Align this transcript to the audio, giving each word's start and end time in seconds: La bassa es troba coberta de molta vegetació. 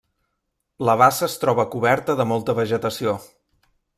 La 0.89 0.95
bassa 1.01 1.23
es 1.27 1.35
troba 1.43 1.67
coberta 1.77 2.17
de 2.21 2.27
molta 2.33 2.57
vegetació. 2.63 3.17